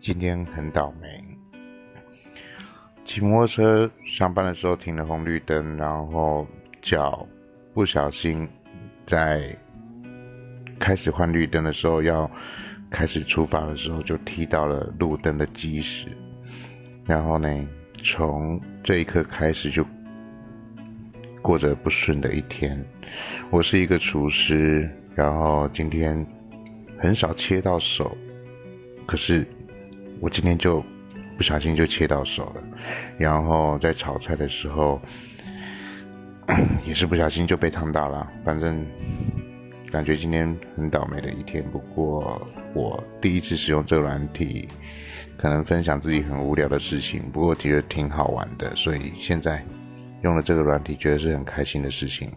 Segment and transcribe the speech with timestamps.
[0.00, 1.22] 今天很倒霉，
[3.04, 6.46] 骑摩托车上班的时候停了红绿灯，然后
[6.80, 7.26] 脚
[7.74, 8.48] 不小心
[9.06, 9.54] 在
[10.78, 12.30] 开始换绿灯的时候，要
[12.88, 16.06] 开始出发的时候就踢到了路灯的基石，
[17.04, 17.48] 然后呢，
[18.04, 19.84] 从这一刻开始就
[21.42, 22.82] 过着不顺的一天。
[23.50, 26.24] 我是一个厨师，然后今天
[26.98, 28.16] 很少切到手，
[29.04, 29.44] 可是。
[30.20, 30.84] 我今天就
[31.36, 32.62] 不小心就切到手了，
[33.18, 35.00] 然后在炒菜的时候
[36.84, 38.26] 也是不小心就被烫到了。
[38.44, 38.84] 反正
[39.92, 41.62] 感觉今天很倒霉的一天。
[41.70, 44.66] 不过我第一次使用这个软体，
[45.36, 49.64] 可能分享自己很无聊的事情，不过觉得挺好玩的，所以现在
[50.22, 52.32] 用了这个软体，觉得是很开心的事情。